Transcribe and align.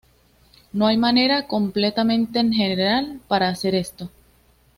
No 0.73 0.87
hay 0.87 0.97
manera 0.97 1.45
completamente 1.45 2.39
general 2.51 3.21
para 3.27 3.49
hacer 3.49 3.75
esto. 3.75 4.09